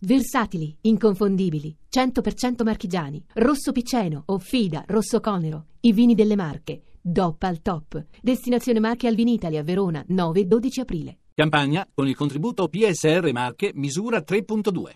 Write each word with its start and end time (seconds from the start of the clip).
Versatili, 0.00 0.76
inconfondibili, 0.82 1.76
100% 1.90 2.62
marchigiani, 2.62 3.24
rosso 3.34 3.72
piceno, 3.72 4.22
Offida, 4.26 4.84
rosso 4.86 5.18
conero, 5.18 5.66
i 5.80 5.92
vini 5.92 6.14
delle 6.14 6.36
Marche, 6.36 6.82
DOP 7.00 7.42
al 7.42 7.60
top. 7.62 8.04
Destinazione 8.22 8.78
Marche 8.78 9.08
al 9.08 9.16
Vinitalia, 9.16 9.64
Verona, 9.64 10.04
9-12 10.08 10.80
aprile. 10.80 11.18
Campagna 11.34 11.84
con 11.92 12.06
il 12.06 12.14
contributo 12.14 12.68
PSR 12.68 13.32
Marche 13.32 13.72
misura 13.74 14.18
3.2. 14.18 14.92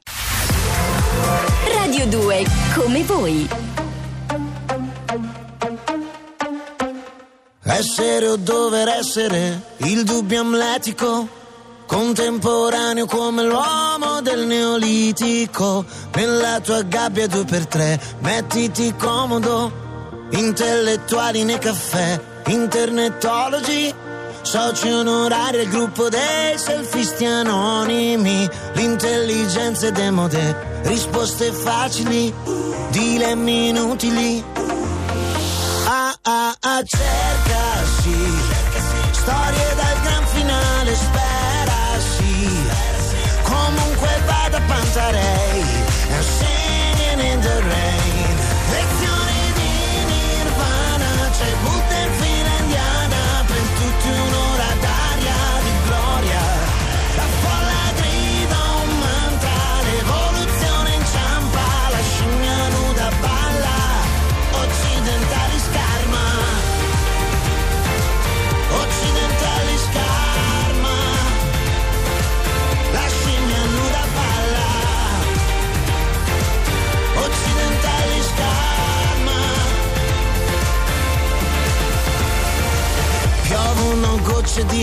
Radio 1.75 2.07
2, 2.07 2.45
come 2.77 3.03
voi. 3.03 3.49
Essere 7.65 8.29
o 8.29 8.37
dover 8.37 8.87
essere, 8.89 9.63
il 9.79 10.05
dubbio 10.05 10.43
amletico, 10.43 11.29
contemporaneo 11.93 13.05
come 13.05 13.43
l'uomo 13.43 14.23
del 14.23 14.47
neolitico. 14.47 15.85
Nella 16.15 16.59
tua 16.61 16.81
gabbia 16.81 17.27
due 17.27 17.45
per 17.45 17.67
tre, 17.67 18.01
mettiti 18.21 18.95
comodo, 18.97 19.71
intellettuali 20.31 21.45
nei 21.45 21.59
caffè, 21.59 22.19
internetologi. 22.47 23.95
Soci 24.41 24.89
onorari 24.91 25.61
al 25.61 25.69
gruppo 25.69 26.09
dei 26.09 26.57
selfisti 26.57 27.27
anonimi, 27.27 28.49
l'intelligenza 28.73 29.89
è 29.89 29.93
demode, 29.93 30.81
risposte 30.85 31.53
facili, 31.53 32.33
dilemmi 32.89 33.69
inutili. 33.69 34.43
Ah 35.87 36.15
ah 36.23 36.57
ah 36.59 36.83
cerca 36.85 37.85
sì 38.01 38.61
Storie 39.13 39.75
dal 39.77 39.92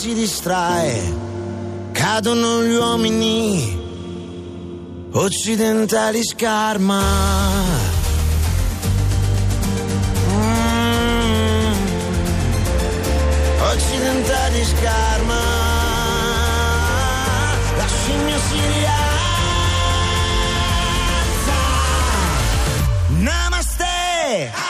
si 0.00 0.14
distrae 0.14 1.14
Cadono 1.92 2.62
gli 2.62 2.74
uomini 2.74 3.78
Occidentali 5.12 6.24
scarma. 6.24 7.02
Mm. 10.30 11.72
Occidentali 13.74 14.64
scarma. 14.64 15.40
La 17.76 17.86
scimmia 17.86 18.38
si 18.38 18.60
rialza. 18.78 18.98
Namaste 23.08 24.69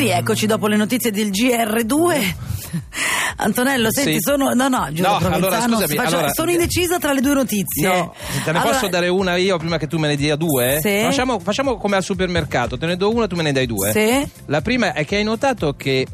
rieccoci 0.00 0.46
dopo 0.46 0.66
le 0.66 0.76
notizie 0.76 1.10
del 1.10 1.30
GR2. 1.30 2.34
Antonello, 3.36 3.88
senti, 3.92 4.14
Sì. 4.14 4.18
sono. 4.20 4.52
No, 4.52 4.68
no, 4.68 4.86
Giulio 4.92 5.08
No, 5.08 5.16
allora, 5.28 5.60
scusami, 5.60 5.94
faccio- 5.96 6.16
allora- 6.16 6.32
sono 6.32 6.50
indecisa 6.50 6.98
tra 6.98 7.12
le 7.12 7.20
due 7.20 7.34
notizie. 7.34 7.86
No, 7.88 8.14
te 8.44 8.52
ne 8.52 8.58
Allora, 8.58 8.72
posso 8.74 8.88
dare 8.88 9.08
una 9.08 9.36
io 9.36 9.56
prima 9.58 9.78
che 9.78 9.86
tu 9.86 9.98
me 9.98 10.08
ne 10.08 10.16
dia 10.16 10.36
due? 10.36 10.78
Sì. 10.82 11.00
Facciamo, 11.02 11.38
facciamo 11.38 11.76
come 11.76 11.96
al 11.96 12.02
supermercato, 12.02 12.76
te 12.78 12.86
ne 12.86 12.96
do 12.96 13.12
una, 13.12 13.26
tu 13.26 13.36
me 13.36 13.42
ne 13.42 13.52
dai 13.52 13.66
due. 13.66 13.92
Sì. 13.92 14.28
La 14.46 14.60
prima 14.60 14.92
è 14.92 15.04
che 15.04 15.16
hai 15.16 15.24
notato 15.24 15.74
che 15.74 16.06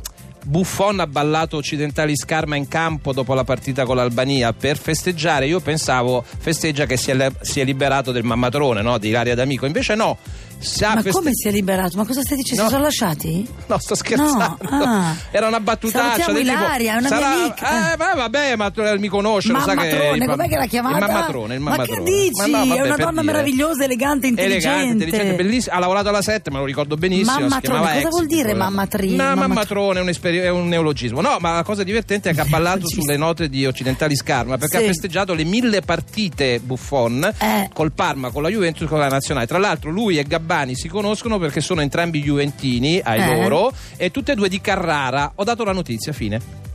Buffon 0.45 1.01
ha 1.01 1.07
ballato 1.09 1.57
occidentali 1.57 2.17
scarma 2.17 2.55
in 2.55 2.69
campo 2.69 3.13
dopo 3.13 3.35
la 3.35 3.43
partita 3.43 3.85
con 3.85 3.97
l'Albania 3.97 4.53
per 4.53 4.79
festeggiare. 4.79 5.47
Io 5.47 5.59
pensavo 5.61 6.25
festeggia 6.39 6.87
che 6.87 6.97
si 6.97 7.11
è, 7.11 7.33
si 7.41 7.59
è 7.61 7.65
liberato 7.65 8.13
del 8.13 8.23
mammatrone, 8.23 8.81
no? 8.81 8.97
Di 8.99 9.09
Ilaria 9.09 9.35
D'Amico. 9.35 9.67
Invece 9.67 9.95
no. 9.97 10.17
Sa 10.59 10.89
Ma 10.89 11.03
feste- 11.03 11.11
come 11.11 11.31
si 11.33 11.49
è 11.49 11.51
liberato? 11.51 11.97
Ma 11.97 12.05
cosa 12.07 12.21
stai 12.23 12.37
dicendo? 12.39 12.63
No. 12.63 12.69
Si 12.69 12.75
sono 12.75 12.85
lasciati? 12.85 13.47
No, 13.67 13.79
sto 13.81 13.95
scherzando. 13.97 14.59
No, 14.71 14.83
ah. 14.85 15.15
Era 15.33 15.49
una 15.49 15.59
battutaccia. 15.59 16.23
Salutiamo 16.25 16.39
Ilaria, 16.39 16.95
è 16.95 16.99
una 16.99 17.17
mia 17.17 17.29
amica. 17.33 17.93
Eh, 17.93 17.97
ma 17.97 18.15
vabbè, 18.15 18.55
ma 18.57 18.73
mi 18.99 19.09
conosce, 19.09 19.51
lo 19.53 19.59
sa 19.61 19.75
che 19.75 19.77
Mammatrone, 19.77 20.27
com'è 20.27 20.49
che 20.49 20.57
l'ha 20.57 20.67
chiamata? 20.67 20.97
Il 20.99 21.13
mammatrone, 21.13 21.55
il 21.55 21.61
Ma 21.61 21.71
mammatrone. 21.71 21.99
che 22.05 22.11
dici? 22.11 22.51
Ma 22.51 22.59
no, 22.59 22.67
vabbè, 22.67 22.79
è 22.81 22.83
una 22.87 22.97
donna 22.97 23.21
dire. 23.21 23.33
meravigliosa, 23.33 23.85
elegante, 23.85 24.27
intelligente. 24.29 24.69
Elegante, 24.69 25.05
intelligente, 25.05 25.43
bellissima. 25.43 25.75
Ha 25.75 25.79
lavorato 25.81 26.09
alla 26.11 26.23
7, 26.23 26.51
me 26.53 26.59
lo 26.59 26.65
ricordo 26.65 26.97
benissimo. 26.97 27.35
si 27.37 27.43
Mammatrone, 27.43 27.79
cosa 27.81 27.95
Ex, 27.99 28.09
vuol 28.09 28.27
dire 28.27 28.43
piccola. 28.45 28.65
mammatri- 28.65 29.11
No, 29.11 29.17
mammat- 29.25 29.39
mammatrone 29.49 29.99
è 29.99 30.03
un, 30.03 30.09
esperi- 30.09 30.39
è 30.39 30.49
un 30.49 30.69
neologismo. 30.69 31.21
No, 31.21 31.37
ma 31.41 31.55
la 31.57 31.63
cosa 31.65 31.83
divertente 31.83 32.31
è 32.31 32.35
che 32.35 32.41
ha 32.43 32.45
ballato 32.47 32.89
sulle 32.89 33.17
note 33.17 33.49
di 33.49 33.67
Occidentali 33.67 34.15
Scarma 34.15 34.59
perché 34.59 34.79
Sì. 34.79 34.85
ha 34.85 34.87
festeggiato 34.87 35.35
le 35.35 35.45
mille 35.45 35.81
partite 35.83 36.61
Buffon 36.61 37.29
Eh. 37.39 37.69
col 37.73 37.91
Parma, 37.93 38.31
con 38.31 38.43
la 38.43 38.49
Juventus 38.49 38.89
con 38.89 38.99
la 39.01 39.09
Nazionale. 39.09 39.47
Tra 39.47 39.59
l'altro 39.59 39.91
lui 39.91 40.19
e 40.19 40.23
Gabbani 40.47 40.77
si 40.77 40.87
conoscono 40.87 41.39
perché 41.39 41.61
sono 41.61 41.81
entrambi 41.81 42.23
juventini 42.23 43.01
ai 43.03 43.21
Eh. 43.21 43.43
loro 43.43 43.73
e 43.97 44.13
tutte 44.13 44.33
e 44.33 44.35
due 44.37 44.49
di 44.49 44.61
Carrara. 44.61 45.33
Ho 45.35 45.45
dato 45.45 45.65
la 45.65 45.73
notizia, 45.73 46.13
fine. 46.13 46.66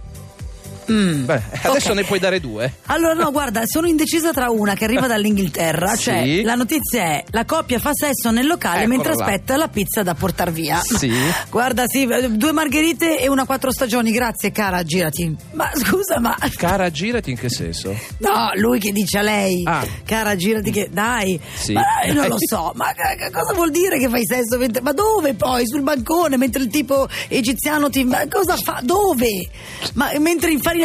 Mm. 0.92 1.26
Beh, 1.26 1.42
adesso 1.64 1.90
Ok. 1.90 1.96
ne 1.96 2.04
puoi 2.04 2.20
dare 2.20 2.40
due. 2.40 2.74
Allora, 2.88 3.14
no, 3.14 3.32
guarda, 3.32 3.62
sono 3.66 3.88
indecisa 3.88 4.32
tra 4.32 4.50
una 4.50 4.74
che 4.74 4.84
arriva 4.86 5.08
dall'Inghilterra, 5.08 5.96
Sì. 5.96 6.02
cioè 6.04 6.42
la 6.44 6.56
notizia 6.56 7.04
è 7.04 7.24
la 7.30 7.46
coppia 7.46 7.80
fa 7.80 7.92
sesso 7.94 8.32
nel 8.32 8.46
locale 8.48 8.80
Eccolo 8.84 8.90
mentre 8.96 9.16
là. 9.16 9.24
aspetta 9.26 9.56
la 9.58 9.68
pizza 9.68 10.04
da 10.04 10.14
portar 10.16 10.52
via. 10.52 10.80
Sì. 10.82 11.12
Guarda, 11.50 11.84
sì, 11.88 12.08
due 12.32 12.52
margherite 12.52 13.20
e 13.20 13.30
una 13.30 13.46
quattro 13.46 13.72
stagioni, 13.72 14.12
grazie 14.12 14.52
cara, 14.52 14.84
girati. 14.84 15.34
Ma 15.54 15.70
scusa, 15.74 16.20
ma 16.20 16.36
Cara, 16.56 16.90
girati 16.92 17.32
in 17.32 17.38
che 17.38 17.50
senso? 17.50 17.96
No, 18.20 18.52
lui 18.56 18.80
che 18.80 18.92
dice 18.92 19.18
a 19.20 19.22
lei, 19.22 19.64
Ah. 19.66 19.86
cara, 20.06 20.36
girati 20.36 20.72
che 20.72 20.90
dai. 20.92 21.40
Sì. 21.56 21.74
Ma 21.74 22.00
eh, 22.02 22.08
non 22.14 22.22
Dai. 22.22 22.30
lo 22.30 22.38
so, 22.40 22.72
ma 22.76 22.94
cosa 23.32 23.54
vuol 23.54 23.72
dire 23.72 23.98
che 23.98 24.10
fai 24.10 24.26
sesso? 24.26 24.58
mentre- 24.58 24.82
Ma 24.82 24.92
dove 24.94 25.34
poi? 25.34 25.66
Sul 25.68 25.82
bancone, 25.82 26.38
mentre 26.38 26.64
il 26.64 26.70
tipo 26.70 27.08
egiziano 27.28 27.90
ti. 27.90 28.04
Ma 28.04 28.26
cosa 28.30 28.56
fa? 28.58 28.80
Dove? 28.84 29.48
Ma 29.94 30.12
mentre 30.20 30.52
infarina. 30.52 30.81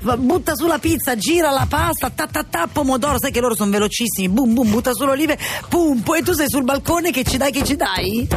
Va- 0.00 0.16
Butta 0.16 0.54
sulla 0.54 0.78
pizza, 0.78 1.16
gira 1.16 1.50
la 1.50 1.66
pasta, 1.68 2.10
ta 2.10 2.26
ta 2.26 2.44
ta, 2.48 2.68
pomodoro, 2.70 3.18
sai 3.18 3.30
che 3.32 3.40
loro 3.40 3.54
sono 3.54 3.70
velocissimi, 3.70 4.28
boom 4.28 4.54
boom, 4.54 4.70
butta 4.70 4.92
sulle 4.94 5.10
olive, 5.12 5.38
pum, 5.68 6.00
poi 6.00 6.22
tu 6.22 6.32
sei 6.32 6.46
sul 6.48 6.64
balcone 6.64 7.10
che 7.10 7.24
ci 7.24 7.36
dai, 7.36 7.50
che 7.52 7.64
ci 7.64 7.76
dai? 7.76 8.28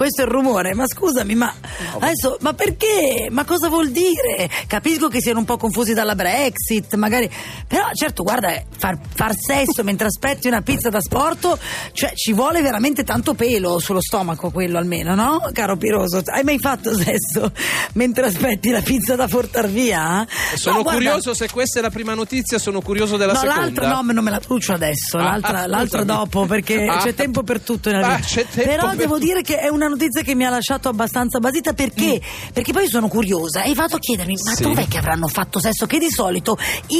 Questo 0.00 0.22
è 0.22 0.24
il 0.24 0.30
rumore, 0.30 0.72
ma 0.72 0.86
scusami, 0.86 1.34
ma 1.34 1.52
adesso, 1.98 2.38
ma 2.40 2.54
perché? 2.54 3.28
Ma 3.30 3.44
cosa 3.44 3.68
vuol 3.68 3.90
dire? 3.90 4.48
Capisco 4.66 5.08
che 5.08 5.20
siano 5.20 5.40
un 5.40 5.44
po' 5.44 5.58
confusi 5.58 5.92
dalla 5.92 6.14
Brexit, 6.14 6.94
magari. 6.94 7.30
Però, 7.68 7.84
certo, 7.92 8.22
guarda, 8.22 8.62
far, 8.78 8.96
far 9.14 9.34
sesso 9.36 9.84
mentre 9.84 10.06
aspetti 10.06 10.48
una 10.48 10.62
pizza 10.62 10.88
da 10.88 11.02
sporto, 11.02 11.58
cioè 11.92 12.14
ci 12.14 12.32
vuole 12.32 12.62
veramente 12.62 13.04
tanto 13.04 13.34
pelo 13.34 13.78
sullo 13.78 14.00
stomaco, 14.00 14.48
quello 14.50 14.78
almeno, 14.78 15.14
no? 15.14 15.50
Caro 15.52 15.76
Piroso, 15.76 16.22
hai 16.32 16.44
mai 16.44 16.58
fatto 16.58 16.94
sesso 16.96 17.52
mentre 17.92 18.24
aspetti 18.24 18.70
la 18.70 18.80
pizza 18.80 19.16
da 19.16 19.28
portar 19.28 19.68
via? 19.68 20.26
Sono 20.54 20.76
No, 20.76 20.82
guarda, 20.82 20.98
curioso 21.10 21.34
se 21.34 21.50
questa 21.50 21.78
è 21.80 21.82
la 21.82 21.90
prima 21.90 22.14
notizia, 22.14 22.58
sono 22.58 22.80
curioso 22.80 23.18
della 23.18 23.32
No, 23.34 23.38
seconda. 23.40 23.60
l'altra 23.60 23.88
no, 24.00 24.12
non 24.12 24.24
me 24.24 24.30
la 24.30 24.40
brucio 24.40 24.72
adesso, 24.72 25.18
Ah, 25.18 25.24
l'altra, 25.24 25.58
ah, 25.64 25.66
l'altra 25.66 26.04
dopo 26.04 26.46
perché 26.46 26.86
Ah. 26.86 27.02
c'è 27.02 27.12
tempo 27.14 27.42
per 27.42 27.60
tutto 27.60 27.90
nella 27.90 28.14
Ah, 28.14 28.18
tempo 28.18 28.48
Però 28.54 28.86
per 28.86 28.96
devo 28.96 29.14
tutto. 29.16 29.26
dire 29.26 29.42
che 29.42 29.58
è 29.58 29.68
una 29.68 29.88
notizia 29.90 30.22
che 30.22 30.34
mi 30.34 30.44
ha 30.46 30.50
lasciato 30.50 30.88
abbastanza 30.88 31.38
basita 31.38 31.72
perché? 31.74 32.14
Mm. 32.22 32.50
Perché 32.52 32.72
poi 32.72 32.88
sono 32.88 33.08
curiosa 33.08 33.62
e 33.62 33.74
vado 33.74 33.96
a 33.96 33.98
chiedermi 33.98 34.34
ma 34.44 34.54
Sì. 34.54 34.62
dov'è 34.62 34.88
che 34.88 34.98
avranno 34.98 35.28
fatto 35.28 35.60
sesso? 35.60 35.86
Che 35.86 35.98
di 35.98 36.10
solito 36.10 36.56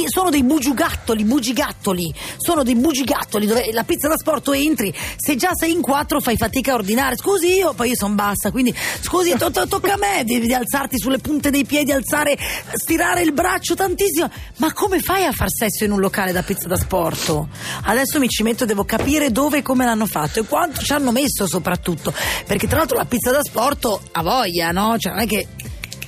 sono 0.07 0.29
dei 0.29 0.43
bugigattoli, 0.43 1.23
bugigattoli, 1.23 2.13
sono 2.37 2.63
dei 2.63 2.75
bugigattoli 2.75 3.45
dove 3.47 3.71
la 3.71 3.83
pizza 3.83 4.07
da 4.07 4.15
sporto 4.17 4.53
entri, 4.53 4.93
se 5.17 5.35
già 5.35 5.51
sei 5.53 5.71
in 5.71 5.81
quattro 5.81 6.19
fai 6.21 6.37
fatica 6.37 6.71
a 6.71 6.75
ordinare. 6.75 7.17
Scusi 7.17 7.53
io, 7.53 7.73
poi 7.73 7.89
io 7.89 7.95
sono 7.95 8.13
bassa, 8.13 8.51
quindi 8.51 8.73
scusi, 9.01 9.35
to- 9.37 9.49
to- 9.51 9.67
tocca 9.67 9.93
a 9.93 9.97
me 9.97 10.23
di, 10.23 10.39
di 10.39 10.53
alzarti 10.53 10.99
sulle 10.99 11.17
punte 11.19 11.49
dei 11.49 11.65
piedi, 11.65 11.91
alzare, 11.91 12.37
stirare 12.73 13.21
il 13.21 13.31
braccio 13.33 13.75
tantissimo. 13.75 14.29
Ma 14.57 14.71
come 14.73 14.99
fai 14.99 15.25
a 15.25 15.31
far 15.31 15.49
sesso 15.49 15.83
in 15.83 15.91
un 15.91 15.99
locale 15.99 16.31
da 16.31 16.43
pizza 16.43 16.67
da 16.67 16.75
sporto? 16.77 17.47
Adesso 17.83 18.19
mi 18.19 18.27
ci 18.27 18.43
metto, 18.43 18.65
devo 18.65 18.83
capire 18.83 19.31
dove 19.31 19.59
e 19.59 19.61
come 19.61 19.85
l'hanno 19.85 20.05
fatto 20.05 20.39
e 20.39 20.43
quanto 20.45 20.81
ci 20.81 20.93
hanno 20.93 21.11
messo 21.11 21.47
soprattutto. 21.47 22.13
Perché 22.45 22.67
tra 22.67 22.79
l'altro 22.81 22.97
la 22.97 23.05
pizza 23.05 23.31
da 23.31 23.43
sporto 23.43 24.01
ha 24.11 24.23
voglia, 24.23 24.71
no? 24.71 24.97
Cioè 24.97 25.13
non 25.13 25.21
è 25.21 25.27
che 25.27 25.47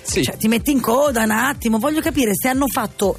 Sì. 0.02 0.24
cioè, 0.24 0.38
ti 0.38 0.48
metti 0.48 0.72
in 0.72 0.82
coda 0.82 1.24
un 1.24 1.32
attimo, 1.32 1.78
voglio 1.78 2.02
capire 2.02 2.32
se 2.34 2.48
hanno 2.50 2.68
fatto 2.68 3.18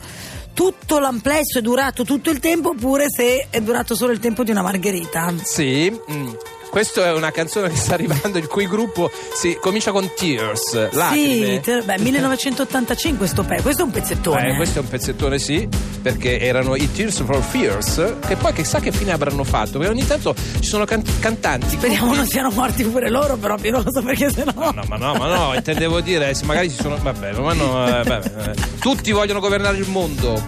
tutto 0.53 0.99
l'amplesso 0.99 1.59
è 1.59 1.63
durato 1.63 2.05
tutto 2.05 2.31
il 2.31 2.39
tempo 2.39 2.71
oppure 2.71 3.07
se 3.09 3.49
è 3.51 3.61
durato 3.61 3.95
solo 3.95 4.13
il 4.13 4.19
tempo 4.19 4.45
di 4.45 4.51
una 4.51 4.63
margherita. 4.63 5.33
Sì. 5.43 5.91
mm. 6.11 6.33
Questa 6.75 7.05
è 7.05 7.13
una 7.13 7.31
canzone 7.31 7.69
che 7.69 7.77
sta 7.77 7.95
arrivando, 7.95 8.37
il 8.37 8.49
cui 8.49 8.67
gruppo 8.67 9.09
si 9.33 9.57
comincia 9.61 9.93
con 9.93 10.11
Tears, 10.13 10.91
lacrime. 10.91 11.47
Sì, 11.55 11.61
te- 11.61 11.83
beh, 11.83 12.01
1985 12.01 13.29
sto 13.29 13.45
pe- 13.45 13.63
questo 13.63 13.83
è 13.83 13.85
un 13.85 13.93
pezzettone. 13.93 14.51
Eh, 14.51 14.57
questo 14.57 14.81
è 14.81 14.83
un 14.83 14.89
pezzettone, 14.89 15.39
sì, 15.39 15.69
perché 16.03 16.41
erano 16.41 16.75
i 16.75 16.91
Tears 16.91 17.23
for 17.23 17.41
Fears, 17.41 18.15
che 18.27 18.35
poi 18.35 18.53
chissà 18.55 18.81
che 18.81 18.91
fine 18.91 19.13
avranno 19.13 19.45
fatto, 19.45 19.79
perché 19.79 19.93
ogni 19.93 20.05
tanto 20.05 20.35
ci 20.35 20.69
sono 20.69 20.85
can- 20.85 21.05
cantanti. 21.21 21.77
Speriamo 21.77 22.13
non 22.13 22.27
siano 22.27 22.51
morti 22.51 22.83
pure 22.83 23.09
loro, 23.09 23.37
però 23.37 23.55
Piroso, 23.55 24.03
perché 24.03 24.33
sennò. 24.33 24.53
No, 24.57 24.73
no, 24.73 24.83
ma 24.89 24.97
no, 24.97 25.15
ma 25.15 25.33
no, 25.33 25.55
intendevo 25.55 26.01
dire, 26.01 26.35
se 26.35 26.45
magari 26.45 26.71
ci 26.71 26.77
sono. 26.83 26.97
Vabbè, 27.01 27.35
ma 27.35 27.53
no, 27.53 27.87
eh, 27.87 28.03
vabbè, 28.03 28.33
eh. 28.49 28.55
tutti 28.81 29.13
vogliono 29.13 29.39
governare 29.39 29.77
il 29.77 29.89
mondo. 29.89 30.43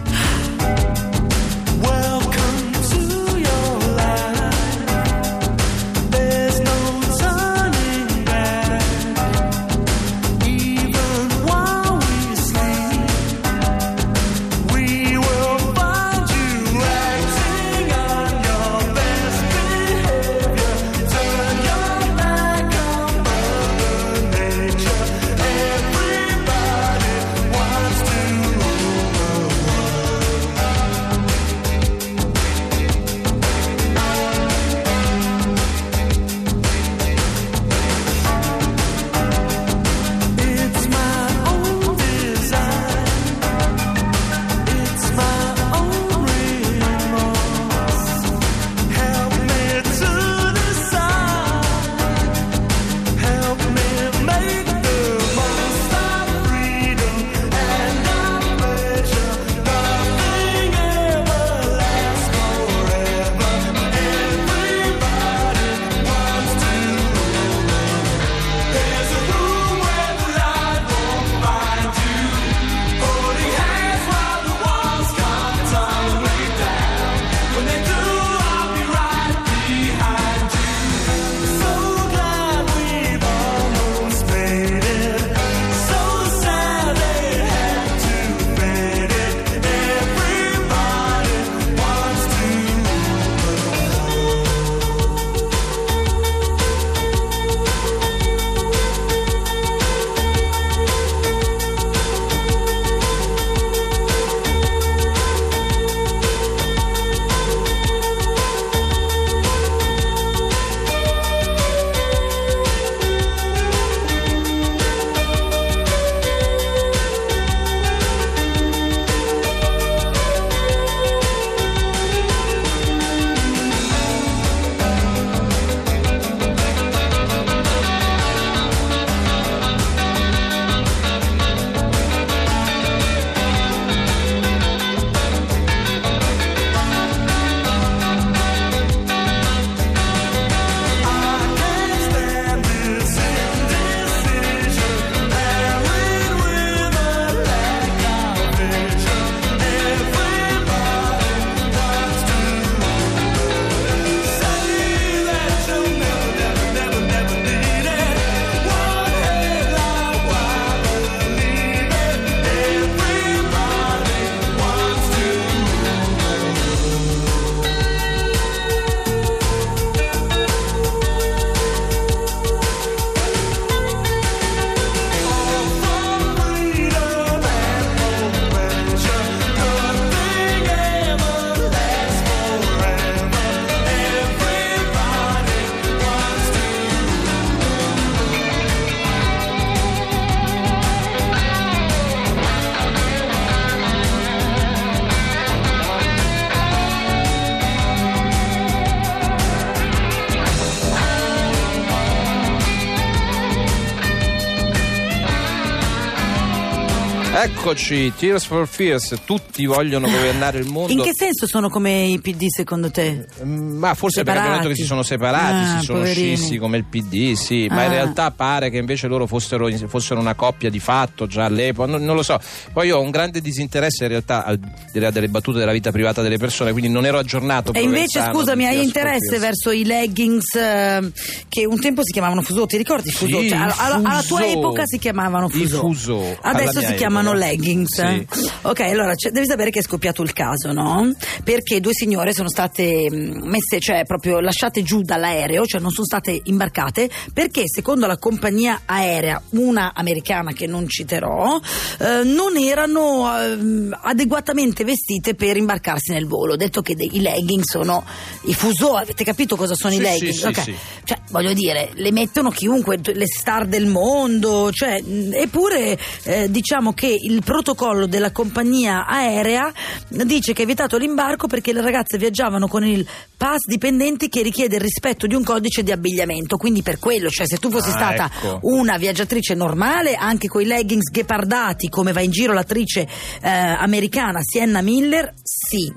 Eccoci, 207.70 208.13
Tears 208.17 208.44
for 208.44 208.69
Fears, 208.69 209.23
tutti 209.25 209.67
vogliono 209.67 210.08
governare 210.08 210.61
il 210.61 210.67
mondo. 210.67 210.93
In 210.93 211.03
che 211.03 211.11
senso 211.13 211.49
sono 211.49 211.69
come 211.69 212.05
i 212.05 212.20
PD 212.20 212.44
secondo 212.46 212.93
te? 212.93 213.27
Mm, 213.43 213.77
Ma 213.79 213.93
forse 213.94 214.23
perché 214.23 214.39
hanno 214.39 214.49
Separati. 214.51 214.56
detto 214.58 214.69
che 214.69 214.75
si 214.81 214.87
sono 214.87 215.03
separati, 215.03 215.53
Ah, 215.75 215.79
si 215.81 215.85
sono 215.87 215.99
poverini. 215.99 216.37
scissi 216.37 216.58
come 216.58 216.77
il 216.77 216.85
PD, 216.85 217.32
sì, 217.32 217.67
ma 217.69 217.82
in 217.82 217.91
Ah. 217.91 217.94
realtà 217.94 218.31
pare 218.31 218.70
che 218.70 218.77
invece 218.77 219.08
loro 219.08 219.27
fossero, 219.27 219.69
fossero 219.89 220.20
una 220.20 220.35
coppia 220.35 220.70
di 220.70 220.79
fatto 220.79 221.27
già 221.27 221.46
all'epoca, 221.46 221.91
non, 221.91 222.05
non 222.05 222.15
lo 222.15 222.23
so. 222.23 222.39
Poi 222.73 222.87
io 222.87 222.99
ho 222.99 223.01
un 223.01 223.11
grande 223.11 223.41
disinteresse 223.41 224.05
in 224.05 224.11
realtà 224.11 224.44
al 224.44 224.61
di 224.93 225.01
là 225.01 225.11
delle 225.11 225.27
battute 225.29 225.58
della 225.58 225.73
vita 225.73 225.91
privata 225.91 226.23
delle 226.23 226.39
persone, 226.39 226.70
quindi 226.70 226.89
non 226.89 227.05
ero 227.05 227.19
aggiornato. 227.19 227.73
E 227.73 227.81
invece, 227.82 228.23
scusami, 228.31 228.65
hai 228.65 228.81
interesse 228.81 229.39
verso 229.41 229.73
i 229.73 229.85
leggings 229.85 230.55
eh, 230.55 231.11
che 231.49 231.67
un 231.67 231.81
tempo 231.81 232.03
si 232.05 232.13
chiamavano 232.13 232.43
Fuso? 232.43 232.65
Ti 232.65 232.77
ricordi 232.77 233.11
Fuso? 233.11 233.41
Sì, 233.41 233.49
Cioè, 233.49 233.58
alla, 233.58 233.75
alla- 234.03 234.23
tua 234.23 234.46
epoca 234.46 234.82
si 234.87 234.99
chiamavano 235.01 235.49
Fuso. 235.49 235.81
Fuso, 235.81 236.39
Adesso 236.43 236.79
si 236.81 236.94
chiamano 236.94 237.31
epoca. 237.31 237.35
leggings. 237.39 237.55
Sì. 237.58 238.27
Ok, 238.63 238.81
allora 238.81 239.15
cioè, 239.15 239.32
devi 239.32 239.46
sapere 239.46 239.70
che 239.70 239.81
è 239.81 239.82
scoppiato 239.82 240.22
il 240.22 240.32
caso, 240.32 240.72
no? 240.72 241.13
Perché 241.44 241.81
due 241.81 241.93
signore 241.94 242.32
sono 242.32 242.48
state 242.48 243.08
mh, 243.10 243.41
messe, 243.48 243.81
cioè 243.81 244.05
proprio 244.05 244.41
lasciate 244.41 244.82
giù 244.82 245.03
dall'aereo, 245.03 245.65
cioè 245.67 245.81
non 245.81 245.91
sono 245.91 246.06
state 246.06 246.41
imbarcate, 246.44 247.08
perché 247.32 247.65
secondo 247.67 248.06
la 248.06 248.19
compagnia 248.19 248.82
aerea, 248.84 249.41
una 249.51 249.93
americana 249.94 250.53
che 250.53 250.67
non 250.67 250.89
citerò, 250.89 251.58
eh, 252.01 252.22
non 252.25 252.56
erano 252.56 253.31
ehm, 253.41 253.98
adeguatamente 254.03 254.84
vestite 254.84 255.34
per 255.34 255.56
imbarcarsi 255.56 256.13
nel 256.13 256.27
volo. 256.27 256.56
Detto 256.56 256.82
che 256.82 256.94
dei- 256.94 257.10
i 257.17 257.20
leggings 257.20 257.70
sono 257.70 258.05
i 258.43 258.55
fuso, 258.55 258.94
avete 258.94 259.25
capito 259.25 259.56
cosa 259.56 259.75
sono 259.75 259.93
Sì, 259.93 259.98
i 259.98 260.03
leggings? 260.03 260.39
sì, 260.41 260.46
Ok. 260.46 260.63
sì. 260.63 260.75
Cioè, 261.05 261.19
voglio 261.31 261.53
dire, 261.53 261.91
le 261.94 262.10
mettono 262.13 262.51
chiunque, 262.51 262.98
le 263.03 263.27
star 263.27 263.67
del 263.67 263.86
mondo, 263.86 264.70
cioè, 264.72 265.01
mh, 265.01 265.32
eppure 265.34 265.98
eh, 266.25 266.51
diciamo 266.51 266.93
che 266.93 267.17
il 267.20 267.43
protocollo 267.46 268.06
della 268.06 268.32
compagnia 268.32 269.06
aerea 269.06 269.72
dice 270.08 270.53
che 270.53 270.65
è 270.65 270.67
vietato 270.67 270.96
l'imbarco 270.98 271.46
perché 271.46 271.72
le 271.72 271.81
ragazze 271.81 272.19
viaggiavano 272.19 272.67
con 272.67 272.84
il 272.84 273.06
pass 273.36 273.67
dipendenti 273.69 274.29
che 274.29 274.43
richiede 274.43 274.74
il 274.74 274.82
rispetto 274.82 275.29
di 275.29 275.36
un 275.36 275.44
codice 275.44 275.84
di 275.84 275.93
abbigliamento, 275.93 276.56
quindi 276.56 276.82
per 276.82 276.98
quello, 276.98 277.31
cioè 277.31 277.46
se 277.46 277.58
tu 277.58 277.70
fossi 277.70 277.91
Ah, 277.91 277.93
stata 277.93 278.24
ecco. 278.26 278.58
una 278.62 278.96
viaggiatrice 278.96 279.55
normale, 279.55 280.17
anche 280.17 280.48
con 280.48 280.60
i 280.60 280.65
leggings 280.65 281.08
ghepardati 281.08 281.88
come 281.88 282.10
va 282.12 282.20
in 282.20 282.32
giro 282.32 282.53
l'attrice 282.53 283.06
eh, 283.41 283.48
americana 283.48 284.41
Sienna 284.43 284.82
Miller, 284.82 285.32
sì. 285.41 285.93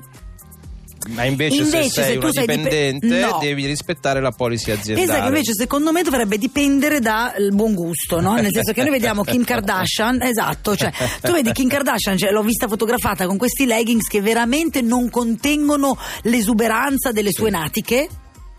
Ma 1.08 1.24
invece, 1.24 1.62
Invece, 1.62 1.90
se 1.90 1.90
sei 1.90 2.14
se 2.14 2.18
tu 2.20 2.28
una 2.28 2.42
dipendente 2.42 3.20
no. 3.20 3.38
devi 3.40 3.66
rispettare 3.66 4.20
la 4.22 4.32
policy 4.32 4.72
aziendale. 4.72 5.08
Pensa 5.08 5.22
che 5.22 5.28
invece 5.28 5.54
secondo 5.54 5.92
me 5.92 6.04
dovrebbe 6.04 6.38
dipendere 6.38 7.00
dal 7.00 7.52
buon 7.54 7.74
gusto, 7.74 8.20
no? 8.20 8.36
Nel 8.36 8.52
senso 8.52 8.74
che 8.74 8.82
noi 8.82 8.92
vediamo 8.92 9.24
Kim 9.24 9.44
Kardashian, 9.44 10.22
esatto, 10.24 10.76
cioè 10.76 10.92
tu 11.22 11.32
vedi 11.32 11.52
Kim 11.52 11.70
Kardashian, 11.70 12.18
cioè, 12.18 12.32
l'ho 12.32 12.44
vista 12.44 12.68
fotografata 12.68 13.26
con 13.26 13.38
questi 13.38 13.66
leggings 13.66 14.08
che 14.08 14.22
veramente 14.22 14.82
non 14.82 15.10
contengono 15.10 15.98
l'esuberanza 16.24 17.12
delle 17.12 17.32
sue 17.32 17.50
natiche. 17.50 18.10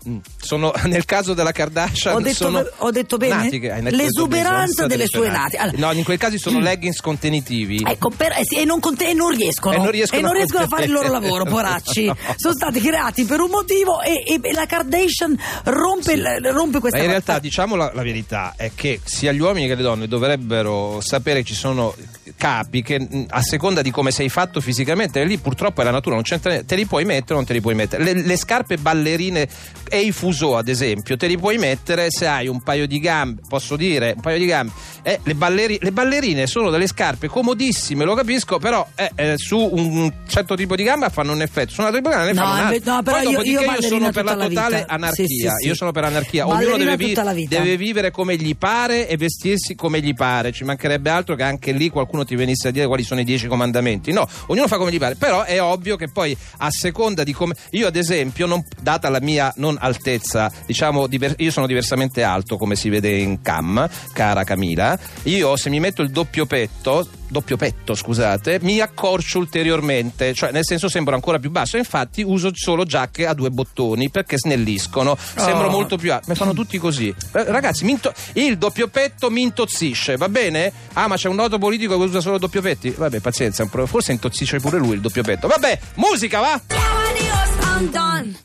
Mm. 0.09 0.17
Sono, 0.41 0.73
nel 0.85 1.05
caso 1.05 1.33
della 1.35 1.51
Kardashian 1.51 2.15
Ho 2.15 2.19
detto- 2.19 2.35
sono 2.45 2.65
ho 2.77 2.89
detto 2.89 3.17
bene? 3.17 3.35
natiche, 3.35 3.81
L'esuberanza 3.91 4.87
delle 4.87 5.05
sue 5.05 5.29
natiche. 5.29 5.57
Allora- 5.57 5.77
no, 5.77 5.91
in 5.91 6.03
quei 6.03 6.17
casi 6.17 6.39
sono 6.39 6.59
leggings 6.59 6.99
contenitivi. 7.01 7.83
Ecco, 7.85 8.09
per- 8.09 8.31
eh 8.31 8.41
sì, 8.43 8.55
e, 8.59 8.65
non 8.65 8.79
conte- 8.79 9.09
e 9.09 9.13
non 9.13 9.29
riescono, 9.29 9.75
E 9.75 9.77
non 9.77 9.91
riescono 9.91 10.27
a 10.61 10.63
a 10.63 10.67
fare 10.67 10.85
il 10.85 10.91
loro 10.91 11.09
lavoro, 11.09 11.45
poracci. 11.49 12.11
Sono 12.35 12.53
stati 12.55 12.79
creati 12.81 13.25
per 13.25 13.39
un 13.41 13.49
motivo 13.51 14.01
e, 14.01 14.23
e 14.25 14.53
la 14.53 14.65
Kardashian 14.65 15.37
rompe, 15.65 16.13
il- 16.13 16.49
rompe 16.51 16.79
questa 16.79 16.97
Ma 16.97 17.03
in 17.03 17.09
realtà 17.09 17.37
diciamo 17.39 17.75
la, 17.75 17.91
la 17.93 18.01
verità 18.03 18.53
è 18.57 18.71
che 18.73 19.01
sia 19.03 19.31
gli 19.31 19.39
uomini 19.39 19.67
che 19.67 19.75
le 19.75 19.83
donne 19.83 20.07
dovrebbero 20.07 20.99
sapere 21.01 21.39
che 21.41 21.45
ci 21.47 21.55
sono 21.55 21.93
capi 22.41 22.81
che 22.81 22.99
mh, 22.99 23.25
a 23.29 23.41
seconda 23.43 23.83
di 23.83 23.91
come 23.91 24.09
sei 24.09 24.27
fatto 24.27 24.61
fisicamente 24.61 25.23
lì 25.25 25.37
purtroppo 25.37 25.81
è 25.81 25.83
la 25.83 25.91
natura 25.91 26.15
non 26.15 26.23
c'entra 26.23 26.63
te 26.63 26.75
li 26.75 26.87
puoi 26.87 27.05
mettere 27.05 27.33
o 27.33 27.35
non 27.35 27.45
te 27.45 27.53
li 27.53 27.61
puoi 27.61 27.75
mettere 27.75 28.03
le, 28.03 28.13
le 28.13 28.35
scarpe 28.35 28.77
ballerine 28.77 29.47
e 29.87 29.99
i 29.99 30.11
fuso 30.11 30.57
ad 30.57 30.67
esempio 30.67 31.17
te 31.17 31.27
li 31.27 31.37
puoi 31.37 31.59
mettere 31.59 32.07
se 32.09 32.25
hai 32.25 32.47
un 32.47 32.63
paio 32.63 32.87
di 32.87 32.99
gambe 32.99 33.41
posso 33.47 33.75
dire 33.75 34.13
un 34.15 34.21
paio 34.21 34.39
di 34.39 34.45
gambe 34.47 34.71
eh, 35.03 35.19
le, 35.23 35.35
balleri- 35.35 35.77
le 35.81 35.91
ballerine 35.91 36.47
sono 36.47 36.71
delle 36.71 36.87
scarpe 36.87 37.27
comodissime 37.27 38.05
lo 38.05 38.15
capisco 38.15 38.57
però 38.57 38.87
eh, 38.95 39.11
eh, 39.15 39.33
su 39.37 39.59
un 39.59 40.11
certo 40.27 40.55
tipo 40.55 40.75
di 40.75 40.81
gamba 40.83 41.09
fanno 41.09 41.33
un 41.33 41.43
effetto 41.43 41.73
su 41.73 41.81
un 41.81 41.87
altro 41.87 42.01
tipo 42.01 42.09
di 42.09 42.15
gamba 42.15 42.31
ne 42.31 42.39
No, 42.39 42.47
fanno 42.47 42.61
un 42.67 42.73
altro 42.73 42.93
no, 42.95 43.03
però 43.03 43.17
poi 43.21 43.31
io- 43.31 43.41
io 43.43 43.61
io, 43.61 43.81
sono 43.81 44.09
per 44.11 44.23
la 44.23 44.35
totale 44.35 44.77
vita. 44.79 44.93
anarchia 44.93 45.25
Sì, 45.27 45.35
sì, 45.35 45.47
sì. 45.59 45.67
io 45.67 45.75
sono 45.75 45.91
per 45.91 46.05
anarchia 46.05 46.47
ognuno 46.47 46.57
Ballerina 46.57 46.95
deve, 46.95 47.33
vi- 47.35 47.47
deve 47.47 47.77
vivere 47.77 48.09
come 48.09 48.35
gli 48.35 48.55
pare 48.55 49.07
e 49.07 49.15
vestirsi 49.17 49.75
come 49.75 49.99
gli 50.01 50.13
pare. 50.13 50.51
Ci 50.51 50.63
mancherebbe 50.63 51.09
altro 51.09 51.35
che 51.35 51.43
anche 51.43 51.71
lì 51.73 51.89
qualcuno 51.89 52.23
ti 52.23 52.30
venisse 52.35 52.67
a 52.67 52.71
dire 52.71 52.87
quali 52.87 53.03
sono 53.03 53.19
i 53.19 53.23
dieci 53.23 53.47
comandamenti. 53.47 54.11
No, 54.11 54.27
ognuno 54.47 54.67
fa 54.67 54.77
come 54.77 54.91
gli 54.91 54.99
pare. 54.99 55.15
Però 55.15 55.43
è 55.43 55.61
ovvio 55.61 55.95
che 55.95 56.09
poi 56.09 56.35
a 56.57 56.69
seconda 56.69 57.23
di 57.23 57.33
come. 57.33 57.55
Io, 57.71 57.87
ad 57.87 57.95
esempio, 57.95 58.45
non- 58.45 58.63
data 58.81 59.09
la 59.09 59.19
mia 59.21 59.51
non 59.57 59.77
altezza, 59.79 60.51
diciamo, 60.65 61.07
diver- 61.07 61.39
io 61.39 61.51
sono 61.51 61.67
diversamente 61.67 62.23
alto, 62.23 62.57
come 62.57 62.75
si 62.75 62.89
vede 62.89 63.15
in 63.17 63.41
cam, 63.41 63.87
cara 64.13 64.43
Camila. 64.43 64.97
Io 65.23 65.55
se 65.55 65.69
mi 65.69 65.79
metto 65.79 66.01
il 66.01 66.09
doppio 66.11 66.45
petto. 66.45 67.07
Doppio 67.31 67.55
petto, 67.55 67.95
scusate, 67.95 68.59
mi 68.61 68.81
accorcio 68.81 69.39
ulteriormente, 69.39 70.33
cioè 70.33 70.51
nel 70.51 70.65
senso 70.65 70.89
sembro 70.89 71.15
ancora 71.15 71.39
più 71.39 71.49
basso. 71.49 71.77
Infatti 71.77 72.21
uso 72.23 72.51
solo 72.53 72.83
giacche 72.83 73.25
a 73.25 73.33
due 73.33 73.49
bottoni 73.51 74.09
perché 74.09 74.37
snelliscono. 74.37 75.17
Sembro 75.37 75.67
Oh. 75.67 75.71
molto 75.71 75.95
più 75.97 76.11
alto. 76.11 76.25
Mi 76.27 76.35
fanno 76.35 76.51
tutti 76.53 76.77
così. 76.77 77.07
Eh, 77.07 77.43
Ragazzi, 77.45 77.89
into- 77.89 78.11
il 78.33 78.57
doppio 78.57 78.89
petto 78.89 79.31
mi 79.31 79.43
intozzisce, 79.43 80.17
va 80.17 80.27
bene? 80.27 80.73
Ah, 80.91 81.07
ma 81.07 81.15
c'è 81.15 81.29
un 81.29 81.35
noto 81.35 81.57
politico 81.57 81.97
che 81.97 82.03
usa 82.03 82.19
solo 82.19 82.37
doppio 82.37 82.61
petti? 82.61 82.89
Vabbè, 82.89 83.19
pazienza, 83.21 83.65
forse 83.85 84.11
intozzisce 84.11 84.59
pure 84.59 84.77
lui 84.77 84.95
il 84.95 84.99
doppio 85.01 85.23
petto. 85.23 85.47
Vabbè, 85.47 85.79
musica, 85.95 86.41
va! 86.41 87.00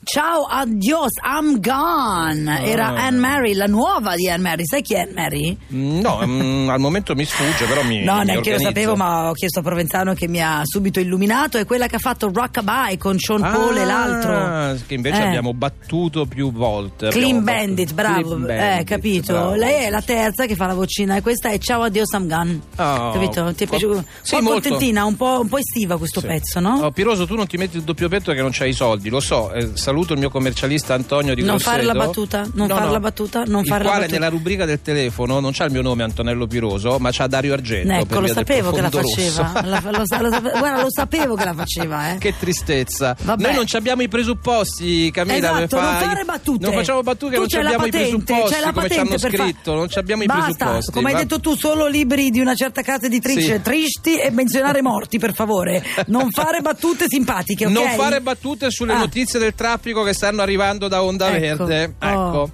Ciao, 0.05 0.47
adios, 0.49 1.11
I'm 1.23 1.61
gone. 1.61 2.65
Era 2.65 2.87
Ah. 2.95 3.05
Anne 3.05 3.19
Mary, 3.19 3.53
la 3.53 3.67
nuova 3.67 4.15
di 4.15 4.31
Anne 4.31 4.41
Mary. 4.43 4.65
Sai 4.65 4.81
chi 4.81 4.95
è 4.95 5.01
Anne 5.01 5.13
Mary? 5.15 5.57
Mm, 5.75 6.01
No, 6.01 6.23
mm, 6.25 6.69
al 6.71 6.79
momento 6.81 7.15
mi 7.15 7.27
sfugge, 7.27 7.67
però 7.67 7.83
mi. 7.83 8.03
No, 8.03 8.21
mi 8.21 8.25
neanche 8.25 8.33
lo 8.33 8.57
organizzo. 8.57 8.63
sapevo, 8.63 8.97
ma 8.97 9.29
ho 9.29 9.33
chiesto 9.35 9.59
a 9.59 9.63
Provenzano 9.63 10.15
che 10.15 10.27
mi 10.27 10.41
ha 10.43 10.63
subito 10.65 11.01
illuminato. 11.01 11.59
È 11.59 11.67
quella 11.67 11.87
che 11.87 11.97
ha 11.97 11.99
fatto 11.99 12.31
Rockabye 12.33 12.97
con 12.97 13.19
Sean 13.19 13.43
Paul 13.43 13.77
e 13.77 13.83
Ah, 13.83 13.85
l'altro. 13.85 14.85
Che 14.87 14.95
invece 14.95 15.21
Eh. 15.21 15.27
abbiamo 15.27 15.53
battuto 15.53 16.25
più 16.25 16.51
volte. 16.51 17.11
Clean 17.11 17.37
abbiamo 17.37 17.43
Bandit, 17.67 17.93
battuto- 17.93 18.25
bravo. 18.37 18.45
Clean 18.47 18.59
eh, 18.59 18.67
Bandit, 18.69 18.89
capito? 18.89 19.33
bravo. 19.35 19.55
Lei 19.55 19.85
è 19.85 19.91
la 19.91 20.03
terza 20.03 20.47
che 20.47 20.55
fa 20.55 20.67
la 20.67 20.75
vocina 20.75 21.17
e 21.17 21.21
questa 21.21 21.51
è 21.51 21.59
Ciao, 21.59 21.83
adios, 21.83 22.11
I'm 22.13 22.27
gone. 22.27 22.59
Oh, 22.77 23.11
capito? 23.13 23.53
Ti 23.53 23.65
è 23.65 23.67
piaciuto? 23.67 24.03
sì, 24.23 24.35
un 24.37 24.41
po' 24.45 24.47
molto. 24.53 24.69
contentina, 24.71 25.05
un 25.05 25.17
po', 25.17 25.41
un 25.43 25.49
po' 25.49 25.59
estiva 25.59 25.99
questo 25.99 26.21
Sì. 26.21 26.27
pezzo, 26.27 26.59
no? 26.61 26.79
Oh, 26.81 26.91
Piroso, 26.91 27.27
tu 27.27 27.35
non 27.35 27.47
ti 27.47 27.59
metti 27.59 27.77
il 27.77 27.83
doppio 27.83 28.09
petto 28.09 28.25
perché 28.27 28.41
non 28.41 28.51
c'hai 28.53 28.71
i 28.71 28.73
soldi, 28.73 29.11
lo 29.11 29.21
so. 29.27 29.53
eh, 29.53 29.71
saluto 29.75 30.13
il 30.13 30.19
mio 30.19 30.31
commercialista 30.31 30.95
Antonio 30.95 31.35
di 31.35 31.41
Non 31.43 31.57
Grosseto. 31.57 31.71
fare 31.71 31.83
la 31.83 31.93
battuta, 31.95 32.47
non 32.55 32.69
fare 32.69 32.91
la 32.91 33.01
battuta, 33.01 33.43
non 33.47 33.63
il 33.63 33.69
quale 33.69 33.85
battuta. 33.85 34.07
nella 34.07 34.29
rubrica 34.29 34.65
del 34.65 34.81
telefono 34.83 35.41
non 35.41 35.51
c'ha 35.53 35.65
il 35.65 35.73
mio 35.73 35.83
nome 35.83 36.03
Antonello 36.05 36.47
Piroso, 36.47 36.99
ma 36.99 37.11
c'ha 37.13 37.27
Dario 37.27 37.53
Argento. 37.53 37.93
Ecco, 37.93 38.21
lo 38.21 38.29
sapevo 38.29 38.71
che 38.73 38.81
la 38.81 38.91
faceva. 38.91 39.53
La- 39.65 39.81
lo 39.85 39.91
lo 39.99 40.05
sape- 40.07 40.53
guarda, 40.59 40.83
lo 40.83 40.91
sapevo 40.91 41.35
che 41.35 41.45
la 41.45 41.55
faceva, 41.55 42.13
eh. 42.13 42.19
Che 42.19 42.35
tristezza. 42.39 43.17
Vabbè. 43.21 43.43
Noi 43.43 43.55
non 43.55 43.67
ci 43.67 43.77
abbiamo 43.77 44.03
i 44.03 44.09
presupposti, 44.09 45.11
Camilla. 45.11 45.37
Esatto, 45.37 45.81
non 45.81 45.95
fare- 45.99 46.25
battute. 46.25 46.67
Non 46.67 46.75
facciamo 46.75 47.03
battute, 47.03 47.35
Tu 47.37 47.41
non 47.41 47.67
abbiamo 47.67 47.87
i 47.87 47.91
patente, 47.91 47.99
presupposti 47.99 48.53
c'hai 48.55 48.61
la 48.65 48.73
come 48.73 48.89
ci 48.91 48.99
hanno 48.99 49.09
per 49.11 49.19
fa- 49.21 49.29
scritto, 49.45 49.75
non 49.75 49.89
ci 49.89 49.99
abbiamo 49.99 50.23
i 50.23 50.27
Basta, 50.27 50.43
presupposti. 50.45 50.93
come 50.93 51.11
hai 51.11 51.17
detto 51.17 51.41
tu, 51.41 51.57
solo 51.57 51.87
libri 51.87 52.31
di 52.31 52.41
una 52.41 52.55
certa 52.55 52.83
casa 52.83 53.07
editrice, 53.07 53.55
Sì. 53.57 53.61
tristi 53.63 54.19
e 54.19 54.31
menzionare 54.31 54.83
morti, 54.83 55.19
per 55.19 55.35
favore. 55.35 55.83
Non 56.07 56.31
fare 56.31 56.61
battute 56.61 57.07
simpatiche, 57.09 57.67
ok? 57.67 57.73
Non 57.73 57.89
fare 57.97 58.21
battute 58.21 58.71
sulle 58.71 58.93
Ah. 58.93 59.01
Notizie 59.07 59.39
del 59.39 59.55
traffico 59.55 60.03
che 60.03 60.13
stanno 60.13 60.43
arrivando 60.43 60.89
da 60.89 61.03
Onda 61.03 61.35
Ecco. 61.37 61.65
Verde. 61.65 61.95
Oh. 62.01 62.09
Ecco. 62.09 62.51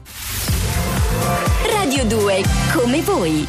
Radio 1.73 2.05
2, 2.05 2.43
come 2.75 3.01
voi. 3.01 3.41